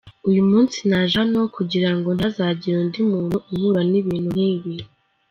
[0.29, 4.73] Uyu munsi naje hano kugira ngo ntihazagire undi muntu uhura n’ibintu nk’ibi.